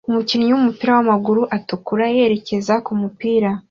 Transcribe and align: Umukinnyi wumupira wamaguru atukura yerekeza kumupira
Umukinnyi 0.09 0.51
wumupira 0.53 0.91
wamaguru 0.97 1.41
atukura 1.57 2.05
yerekeza 2.15 2.73
kumupira 2.85 3.49